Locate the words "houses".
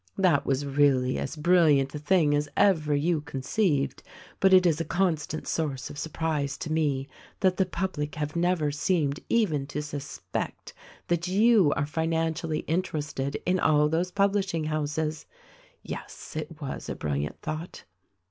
14.63-15.27